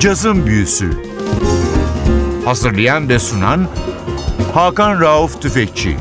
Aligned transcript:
Cazın 0.00 0.46
Büyüsü 0.46 0.90
Hazırlayan 2.44 3.08
ve 3.08 3.18
sunan 3.18 3.68
Hakan 4.54 5.00
Rauf 5.00 5.42
Tüfekçi 5.42 5.96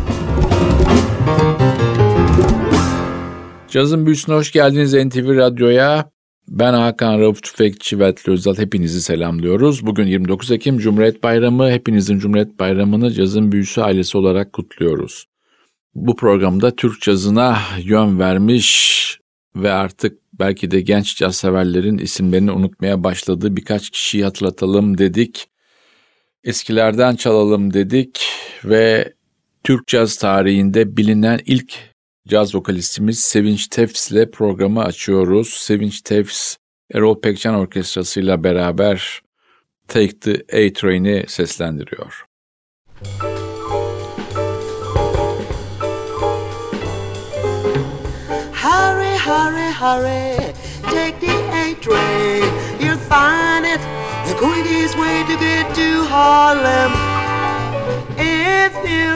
Cazın 3.68 4.05
Büyüsü'ne 4.05 4.36
hoş 4.36 4.52
geldiniz 4.52 4.94
NTV 4.94 5.38
Radyo'ya. 5.38 6.12
Ben 6.48 6.73
Hakan 6.73 7.20
Rauf 7.20 7.44
Tüfekçi 7.44 8.00
ve 8.00 8.16
Özal 8.27 8.58
hepinizi 8.58 9.02
selamlıyoruz. 9.02 9.86
Bugün 9.86 10.05
29 10.05 10.52
Ekim 10.52 10.77
Cumhuriyet 10.77 11.23
Bayramı. 11.23 11.72
Hepinizin 11.72 12.20
Cumhuriyet 12.20 12.59
Bayramı'nı 12.59 13.12
Cazın 13.12 13.52
Büyüsü 13.52 13.81
ailesi 13.81 14.18
olarak 14.18 14.54
kutluyoruz. 14.54 15.26
Bu 15.95 16.16
programda 16.16 16.76
Türk 16.76 17.02
cazına 17.02 17.58
yön 17.84 18.20
vermiş 18.20 19.20
ve 19.55 19.72
artık 19.72 20.19
belki 20.39 20.71
de 20.71 20.81
genç 20.81 21.17
caz 21.17 21.35
severlerin 21.35 21.98
isimlerini 21.98 22.52
unutmaya 22.52 23.03
başladığı 23.03 23.55
birkaç 23.55 23.89
kişiyi 23.89 24.23
hatırlatalım 24.23 24.98
dedik. 24.98 25.48
Eskilerden 26.43 27.15
çalalım 27.15 27.73
dedik 27.73 28.27
ve 28.65 29.13
Türk 29.63 29.88
caz 29.88 30.17
tarihinde 30.17 30.98
bilinen 30.98 31.39
ilk 31.45 31.73
caz 32.27 32.55
vokalistimiz 32.55 33.20
Sevinç 33.20 33.67
Tefs 33.67 34.12
ile 34.12 34.31
programı 34.31 34.84
açıyoruz. 34.84 35.49
Sevinç 35.49 36.02
Tefs, 36.02 36.55
Erol 36.93 37.21
Pekcan 37.21 37.55
Orkestrası 37.55 38.20
ile 38.20 38.43
beraber 38.43 39.21
Take 39.87 40.20
the 40.20 40.34
A-Train'i 40.34 41.26
seslendiriyor. 41.27 42.26
Hurry, 43.03 43.29
hurry, 49.80 50.35
take 50.91 51.18
the 51.22 51.32
A 51.55 51.74
train. 51.80 52.44
You'll 52.82 52.98
find 53.08 53.66
it 53.66 53.80
the 54.27 54.36
quickest 54.36 54.99
way 54.99 55.24
to 55.24 55.36
get 55.40 55.74
to 55.74 56.04
Harlem. 56.04 56.91
If 58.20 58.76
you 58.84 59.16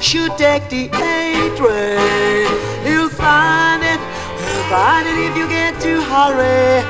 should 0.00 0.32
take 0.38 0.70
the 0.70 0.88
A 0.96 1.54
train, 1.60 2.48
you'll 2.88 3.10
find 3.10 3.82
it. 3.82 4.00
You'll 4.48 4.68
find 4.72 5.06
it 5.06 5.18
if 5.28 5.36
you 5.36 5.46
get 5.46 5.78
to 5.82 6.00
hurry. 6.08 6.80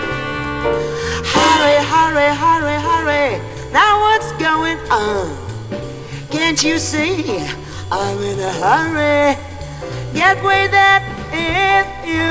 Hurry, 1.34 1.76
hurry, 1.92 2.30
hurry, 2.44 2.76
hurry. 2.88 3.28
Now 3.72 3.98
what's 4.04 4.30
going 4.38 4.78
on? 4.92 5.26
Can't 6.30 6.62
you 6.62 6.78
see? 6.78 7.24
I'm 7.90 8.18
in 8.22 8.38
a 8.38 8.52
hurry. 8.62 9.36
Get 10.14 10.36
with 10.44 10.70
that 10.70 11.15
if 11.32 11.86
you 12.06 12.26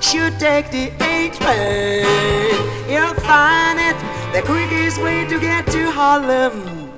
should 0.00 0.38
take 0.38 0.70
the 0.70 0.92
A 1.04 1.30
train. 1.30 2.56
You'll 2.88 3.14
find 3.22 3.78
it 3.78 3.96
the 4.32 4.42
quickest 4.42 5.00
way 5.00 5.26
to 5.26 5.38
get 5.40 5.66
to 5.68 5.90
Harlem. 5.90 6.91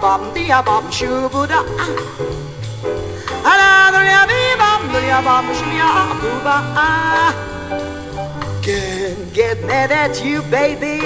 bum 0.00 0.22
dee 0.34 0.50
a 0.50 0.62
bum 0.62 0.90
shoo 0.90 1.28
boo 1.28 1.46
da 1.46 1.60
Another 3.50 4.04
da 4.08 4.26
da 4.26 4.26
dee 4.30 4.54
bum 4.62 4.82
dee 4.92 5.10
a 5.16 5.20
bum 5.26 5.46
shoo 5.58 5.72
ya 5.80 5.90
boo 6.20 6.38
ba 6.46 6.56
Can't 8.62 9.32
get 9.32 9.62
mad 9.64 9.90
at 9.90 10.22
you 10.24 10.42
baby. 10.42 10.96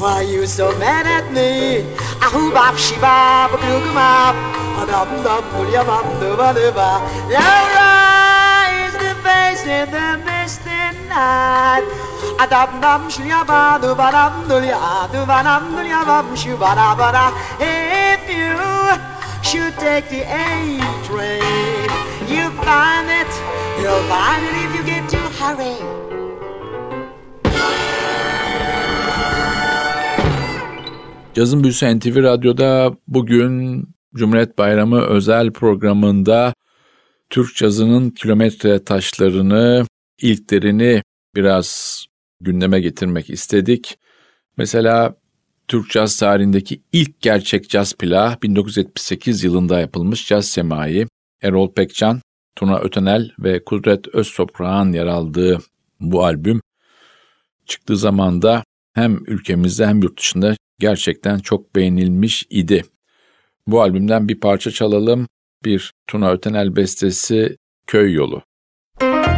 Why 0.00 0.22
you 0.22 0.46
so 0.46 0.66
mad 0.78 1.06
at 1.06 1.32
me? 1.32 1.84
Ah 2.20 2.30
hoo 2.34 2.52
bop 2.52 2.76
she 2.76 2.96
bop 3.04 3.52
a 3.54 3.58
glue 3.62 3.80
gum 3.84 3.96
up 3.96 4.36
a 4.80 4.86
dum 4.92 5.10
dum 5.26 5.44
doo 5.52 5.70
ya 5.74 5.82
bum 5.90 6.06
doo 6.20 6.36
ba 6.40 6.48
doo 6.56 6.72
ba 6.78 6.88
Laura 7.34 7.90
is 8.84 8.94
the 9.04 9.12
face 9.24 9.64
in 9.78 9.86
the 9.96 10.08
misty 10.26 10.80
night. 11.08 11.86
Adam 12.38 12.80
dam 12.82 13.02
shlia 13.14 13.40
ba 13.46 13.78
du 13.82 13.94
ba 13.94 14.10
dam 14.14 14.34
du 14.48 14.56
lia 14.64 15.06
du 15.12 15.20
ba 15.30 15.38
du 15.46 16.04
ba 16.10 16.36
shu 16.42 16.56
ba 16.62 16.70
da 16.78 16.88
ba 17.00 17.08
da 17.16 17.24
hey 17.62 17.93
you 18.28 18.56
should 19.42 19.74
take 19.78 20.08
the 20.08 20.22
A 20.24 20.80
train, 21.06 21.88
you'll 22.28 22.56
find 22.64 23.08
it. 23.20 23.32
You'll 23.80 24.06
find 24.08 24.42
it 24.48 24.54
if 24.64 24.70
you 24.76 24.84
get 24.86 25.10
to 25.10 25.18
hurry. 25.38 26.04
Cazın 31.34 31.62
Büyüsü 31.62 31.98
NTV 31.98 32.22
Radyo'da 32.22 32.96
bugün 33.08 33.84
Cumhuriyet 34.14 34.58
Bayramı 34.58 35.00
özel 35.00 35.52
programında 35.52 36.54
Türk 37.30 37.56
cazının 37.56 38.10
kilometre 38.10 38.84
taşlarını, 38.84 39.86
ilklerini 40.22 41.02
biraz 41.34 42.00
gündeme 42.40 42.80
getirmek 42.80 43.30
istedik. 43.30 43.98
Mesela 44.56 45.16
Türk 45.68 45.90
caz 45.90 46.16
tarihindeki 46.16 46.82
ilk 46.92 47.20
gerçek 47.20 47.70
caz 47.70 47.94
plağı 47.94 48.36
1978 48.42 49.44
yılında 49.44 49.80
yapılmış 49.80 50.28
Caz 50.28 50.48
Semai, 50.48 51.06
Erol 51.42 51.72
Pekcan, 51.72 52.20
Tuna 52.56 52.78
Ötenel 52.78 53.30
ve 53.38 53.64
Kudret 53.64 54.08
Öztoprak'ın 54.08 54.92
yer 54.92 55.06
aldığı 55.06 55.58
bu 56.00 56.24
albüm 56.24 56.60
çıktığı 57.66 57.96
zaman 57.96 58.42
da 58.42 58.64
hem 58.94 59.24
ülkemizde 59.26 59.86
hem 59.86 60.02
yurt 60.02 60.18
dışında 60.18 60.56
gerçekten 60.78 61.38
çok 61.38 61.76
beğenilmiş 61.76 62.46
idi. 62.50 62.84
Bu 63.66 63.82
albümden 63.82 64.28
bir 64.28 64.40
parça 64.40 64.70
çalalım. 64.70 65.26
Bir 65.64 65.92
Tuna 66.06 66.30
Ötenel 66.30 66.76
bestesi 66.76 67.56
Köy 67.86 68.12
Yolu. 68.12 68.42
Hurry, 69.00 69.33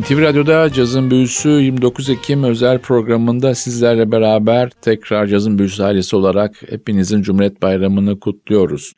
NTV 0.00 0.20
Radyo'da 0.20 0.72
Cazın 0.72 1.10
Büyüsü 1.10 1.48
29 1.48 2.10
Ekim 2.10 2.44
özel 2.44 2.78
programında 2.78 3.54
sizlerle 3.54 4.12
beraber 4.12 4.70
tekrar 4.70 5.26
Cazın 5.26 5.58
Büyüsü 5.58 5.82
ailesi 5.82 6.16
olarak 6.16 6.70
hepinizin 6.70 7.22
Cumhuriyet 7.22 7.62
Bayramı'nı 7.62 8.20
kutluyoruz. 8.20 8.92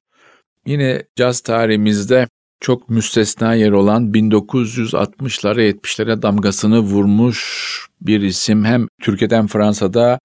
Yine 0.66 1.02
caz 1.16 1.40
tarihimizde 1.40 2.28
çok 2.60 2.88
müstesna 2.88 3.54
yer 3.54 3.70
olan 3.72 4.12
1960'lara 4.12 5.70
70'lere 5.70 6.22
damgasını 6.22 6.80
vurmuş 6.80 7.40
bir 8.00 8.20
isim. 8.20 8.64
Hem 8.64 8.86
Türkiye'den 9.02 9.46
Fransa'da 9.46 10.18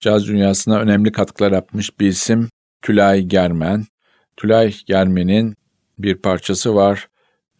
caz 0.00 0.28
dünyasına 0.28 0.78
önemli 0.78 1.12
katkılar 1.12 1.52
yapmış 1.52 2.00
bir 2.00 2.06
isim 2.06 2.48
Tülay 2.82 3.22
Germen. 3.22 3.86
Tülay 4.36 4.74
Germen'in 4.86 5.54
bir 5.98 6.14
parçası 6.14 6.74
var. 6.74 7.08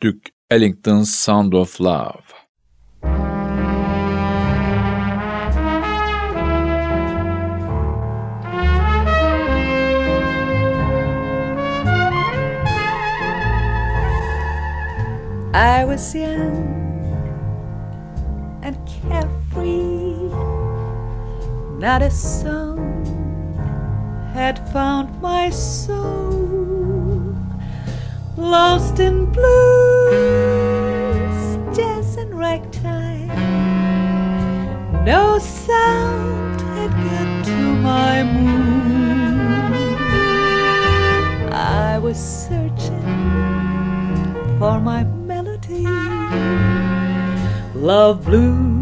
Duke 0.02 0.30
Ellington's 0.50 1.14
Sound 1.14 1.52
of 1.52 1.80
Love. 1.80 2.33
I 15.54 15.84
was 15.84 16.12
young 16.16 16.66
and 18.60 18.76
carefree. 18.88 20.32
Not 21.78 22.02
a 22.02 22.10
song 22.10 23.04
had 24.34 24.58
found 24.72 25.22
my 25.22 25.50
soul. 25.50 27.36
Lost 28.36 28.98
in 28.98 29.26
blues, 29.30 30.16
jazz 31.76 32.16
and 32.16 32.36
ragtime. 32.36 33.28
No 35.04 35.38
sound 35.38 36.60
had 36.62 36.90
got 36.90 37.44
to 37.44 37.76
my 37.76 38.24
mood. 38.24 38.72
I 41.52 41.96
was 42.00 42.18
searching 42.18 42.98
for 44.58 44.80
my. 44.80 45.13
Love 47.84 48.24
blues 48.24 48.73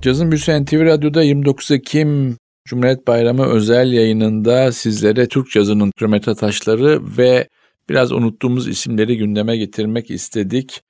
Cazın 0.05 0.31
Büyüsü 0.31 0.63
NTV 0.63 0.85
Radyo'da 0.85 1.23
29 1.23 1.71
Ekim 1.71 2.37
Cumhuriyet 2.65 3.07
Bayramı 3.07 3.45
özel 3.45 3.91
yayınında 3.91 4.71
sizlere 4.71 5.27
Türk 5.27 5.51
cazının 5.51 5.91
kilometre 5.91 6.35
taşları 6.35 7.17
ve 7.17 7.49
biraz 7.89 8.11
unuttuğumuz 8.11 8.67
isimleri 8.67 9.17
gündeme 9.17 9.57
getirmek 9.57 10.11
istedik. 10.11 10.81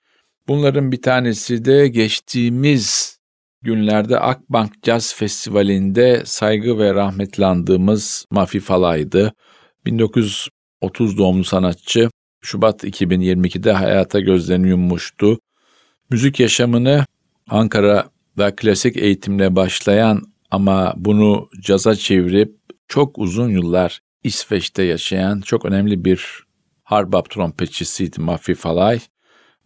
Bunların 0.48 0.92
bir 0.92 1.02
tanesi 1.02 1.66
de 1.66 1.88
geçtiğimiz 1.88 3.18
günlerde 3.62 4.20
Akbank 4.20 4.84
Caz 4.84 5.16
Festivali'nde 5.16 6.22
saygı 6.26 6.80
ve 6.80 6.94
rahmetlandığımız 6.94 8.26
Mafi 8.32 8.60
Falay'dı. 8.60 9.34
1930 9.86 11.18
doğumlu 11.18 11.44
sanatçı 11.44 12.10
Şubat 12.42 12.84
2022'de 12.84 13.72
hayata 13.72 14.20
gözlerini 14.20 14.70
yummuştu. 14.70 15.40
Müzik 16.10 16.40
yaşamını 16.40 17.06
Ankara 17.50 18.10
ve 18.38 18.56
klasik 18.56 18.98
eğitimle 18.98 19.56
başlayan 19.56 20.35
ama 20.56 20.94
bunu 20.98 21.50
caza 21.62 21.96
çevirip 21.96 22.56
çok 22.88 23.20
uzun 23.20 23.50
yıllar 23.50 24.02
İsveç'te 24.24 24.84
yaşayan 24.84 25.42
çok 25.42 25.66
önemli 25.66 26.06
bir 26.06 26.44
harbap 26.84 27.30
trompetçisiydi 27.30 28.22
Maffi 28.22 28.56
Falay. 28.56 29.00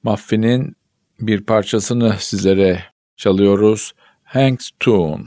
Maffi'nin 0.04 0.76
bir 1.20 1.42
parçasını 1.46 2.16
sizlere 2.20 2.84
çalıyoruz. 3.18 3.94
Hank's 4.24 4.70
Tune. 4.80 5.24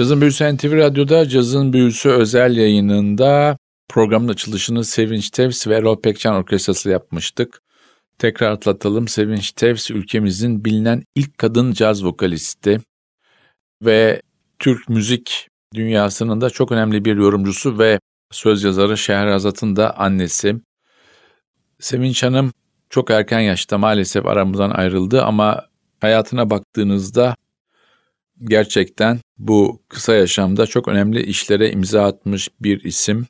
Cazın 0.00 0.20
Büyüsü 0.20 0.56
NTV 0.56 0.76
Radyo'da 0.76 1.28
Cazın 1.28 1.72
Büyüsü 1.72 2.08
özel 2.08 2.56
yayınında 2.56 3.58
programın 3.88 4.28
açılışını 4.28 4.84
Sevinç 4.84 5.30
Tevs 5.30 5.66
ve 5.66 5.74
Erol 5.74 6.00
Pekcan 6.00 6.34
Orkestrası 6.34 6.90
yapmıştık. 6.90 7.62
Tekrar 8.18 8.50
atlatalım 8.50 9.08
Sevinç 9.08 9.52
Tevs 9.52 9.90
ülkemizin 9.90 10.64
bilinen 10.64 11.02
ilk 11.14 11.38
kadın 11.38 11.72
caz 11.72 12.04
vokalisti 12.04 12.80
ve 13.82 14.22
Türk 14.58 14.88
müzik 14.88 15.48
dünyasının 15.74 16.40
da 16.40 16.50
çok 16.50 16.72
önemli 16.72 17.04
bir 17.04 17.16
yorumcusu 17.16 17.78
ve 17.78 18.00
söz 18.30 18.64
yazarı 18.64 18.98
Şehrazat'ın 18.98 19.76
da 19.76 19.98
annesi. 19.98 20.56
Sevinç 21.80 22.22
Hanım 22.22 22.52
çok 22.90 23.10
erken 23.10 23.40
yaşta 23.40 23.78
maalesef 23.78 24.26
aramızdan 24.26 24.70
ayrıldı 24.70 25.22
ama 25.22 25.64
hayatına 26.00 26.50
baktığınızda 26.50 27.36
gerçekten 28.40 29.18
bu 29.38 29.82
kısa 29.88 30.14
yaşamda 30.14 30.66
çok 30.66 30.88
önemli 30.88 31.22
işlere 31.22 31.70
imza 31.70 32.04
atmış 32.04 32.48
bir 32.60 32.84
isim. 32.84 33.26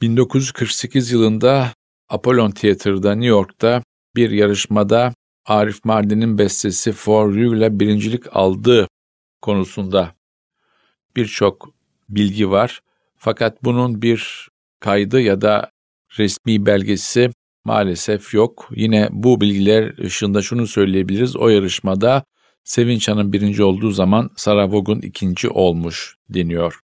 1948 0.00 1.12
yılında 1.12 1.72
Apollon 2.08 2.50
Theater'da 2.50 3.14
New 3.14 3.28
York'ta 3.28 3.82
bir 4.16 4.30
yarışmada 4.30 5.14
Arif 5.46 5.84
Mardin'in 5.84 6.38
bestesi 6.38 6.92
For 6.92 7.34
You 7.34 7.56
ile 7.56 7.80
birincilik 7.80 8.36
aldığı 8.36 8.88
konusunda 9.42 10.14
birçok 11.16 11.74
bilgi 12.08 12.50
var. 12.50 12.80
Fakat 13.16 13.64
bunun 13.64 14.02
bir 14.02 14.48
kaydı 14.80 15.20
ya 15.20 15.40
da 15.40 15.70
resmi 16.18 16.66
belgesi 16.66 17.30
maalesef 17.64 18.34
yok. 18.34 18.68
Yine 18.74 19.08
bu 19.10 19.40
bilgiler 19.40 19.98
ışığında 19.98 20.42
şunu 20.42 20.66
söyleyebiliriz. 20.66 21.36
O 21.36 21.48
yarışmada 21.48 22.24
Sevinç 22.68 23.08
Hanım 23.08 23.32
birinci 23.32 23.62
olduğu 23.62 23.90
zaman 23.90 24.30
Sarah 24.36 24.72
Vaughan 24.72 25.00
ikinci 25.00 25.48
olmuş 25.48 26.16
deniyor. 26.28 26.80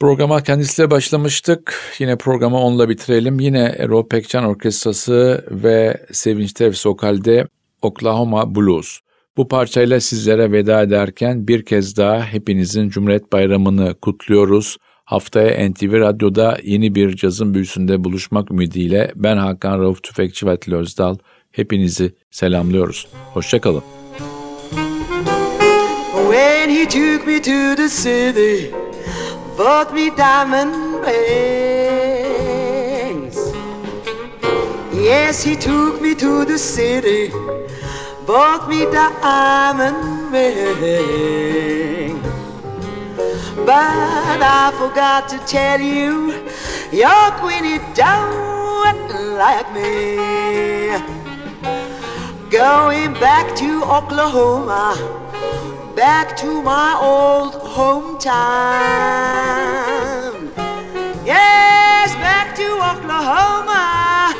Programa 0.00 0.42
kendisiyle 0.42 0.90
başlamıştık. 0.90 1.80
Yine 1.98 2.18
programı 2.18 2.58
onunla 2.58 2.88
bitirelim. 2.88 3.40
Yine 3.40 3.74
Erol 3.78 4.08
Pekcan 4.08 4.44
Orkestrası 4.44 5.44
ve 5.50 6.06
Sevinç 6.12 6.52
Tevs 6.52 6.86
Okal'de 6.86 7.46
Oklahoma 7.82 8.54
Blues. 8.54 8.98
Bu 9.36 9.48
parçayla 9.48 10.00
sizlere 10.00 10.52
veda 10.52 10.82
ederken 10.82 11.48
bir 11.48 11.64
kez 11.64 11.96
daha 11.96 12.24
hepinizin 12.24 12.88
Cumhuriyet 12.88 13.32
Bayramı'nı 13.32 13.94
kutluyoruz. 13.94 14.76
Haftaya 15.04 15.70
NTV 15.70 16.00
Radyo'da 16.00 16.58
yeni 16.62 16.94
bir 16.94 17.16
cazın 17.16 17.54
büyüsünde 17.54 18.04
buluşmak 18.04 18.50
ümidiyle 18.50 19.12
ben 19.16 19.36
Hakan 19.36 19.80
Rauf 19.80 20.02
Tüfekçi 20.02 20.46
ve 20.46 20.58
Özdal 20.66 21.16
hepinizi 21.50 22.14
selamlıyoruz. 22.30 23.08
Hoşçakalın. 23.32 23.93
He 26.68 26.86
took 26.86 27.26
me 27.26 27.40
to 27.40 27.74
the 27.74 27.88
city, 27.88 28.70
bought 29.56 29.92
me 29.94 30.10
diamond 30.10 31.02
rings. 31.04 31.14
Yes, 34.92 35.42
he 35.42 35.56
took 35.56 36.00
me 36.00 36.14
to 36.14 36.44
the 36.44 36.58
city, 36.58 37.30
bought 38.26 38.68
me 38.68 38.84
diamond 38.84 40.32
ring. 40.32 42.20
But 43.64 44.42
I 44.42 44.72
forgot 44.78 45.28
to 45.30 45.38
tell 45.46 45.80
you, 45.80 46.32
your 46.92 47.30
Queenie 47.40 47.78
don't 47.94 49.08
like 49.38 49.72
me. 49.72 50.18
Going 52.50 53.14
back 53.14 53.54
to 53.56 53.82
Oklahoma, 53.84 55.23
back 55.94 56.36
to 56.36 56.62
my 56.62 56.98
old 57.00 57.54
hometown. 57.54 58.24
Yes, 61.24 62.14
back 62.16 62.54
to 62.56 62.64
Oklahoma, 62.64 64.34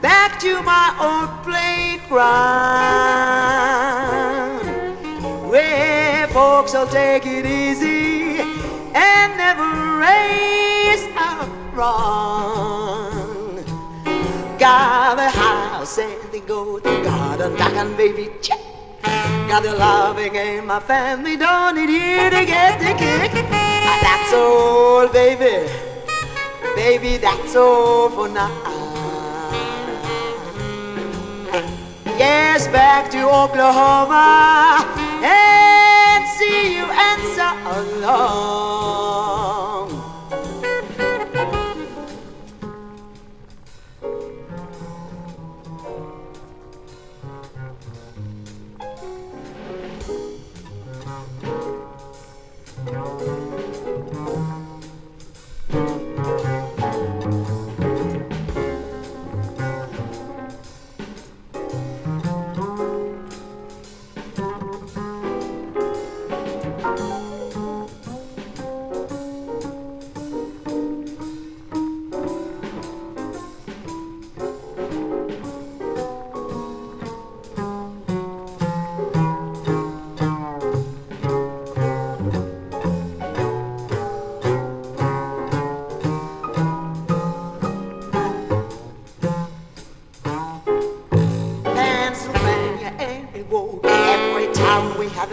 back 0.00 0.38
to 0.40 0.62
my 0.62 0.94
old 1.00 1.42
playground. 1.42 2.14
Where 5.50 6.28
folks 6.28 6.72
will 6.72 6.86
take 6.86 7.26
it 7.26 7.44
easy 7.44 8.40
and 8.94 9.36
never 9.36 9.98
raise 9.98 11.02
a 11.16 11.46
wrong. 11.74 13.64
Got 14.58 15.18
a 15.18 15.28
house 15.28 15.98
and 15.98 16.32
they 16.32 16.40
go 16.40 16.78
to 16.78 17.02
garden, 17.02 17.56
and 17.60 17.96
baby 17.96 18.30
check. 18.40 18.63
Got 19.48 19.64
a 19.66 19.74
loving 19.74 20.34
in 20.34 20.66
my 20.66 20.80
family, 20.80 21.36
don't 21.36 21.76
need 21.76 21.90
you 21.90 22.30
to 22.30 22.44
get 22.44 22.78
the 22.80 22.94
kick. 22.98 23.32
That's 23.32 24.32
all, 24.32 25.08
baby. 25.08 25.70
Baby, 26.74 27.18
that's 27.18 27.54
all 27.54 28.10
for 28.10 28.28
now. 28.28 28.50
Yes, 32.18 32.66
back 32.68 33.10
to 33.10 33.18
Oklahoma 33.28 34.84
and 35.22 36.28
see 36.38 36.76
you 36.76 36.84
and 36.84 37.22
so. 37.36 38.73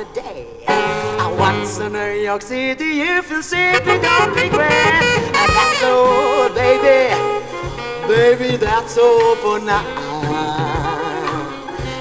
A 0.01 0.13
day. 0.15 0.47
And 0.67 1.37
once 1.37 1.77
in 1.79 1.93
New 1.93 2.13
York 2.29 2.41
City, 2.41 2.85
you 2.85 3.21
feel 3.21 3.43
simply 3.43 3.99
don't 3.99 4.33
regret. 4.33 5.03
And 5.39 5.49
that's 5.57 5.83
all, 5.83 6.49
baby, 6.49 7.13
baby, 8.07 8.57
that's 8.57 8.97
all 8.97 9.35
for 9.35 9.59
now. 9.59 9.83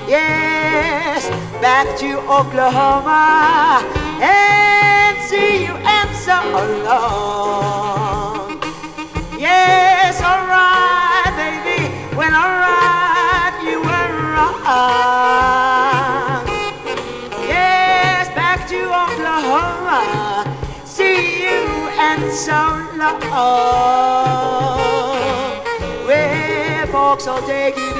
Yes, 0.09 1.29
back 1.61 1.87
to 1.99 2.19
Oklahoma 2.21 3.85
and 4.23 5.19
see 5.29 5.65
you 5.67 5.75
and 5.97 6.11
so 6.17 6.41
long. 6.85 7.70
And 22.31 22.39
so 22.39 22.63
long. 22.97 23.21
Where 26.07 26.87
folks 26.87 27.27
will 27.27 27.43
take 27.47 27.75
it 27.77 28.00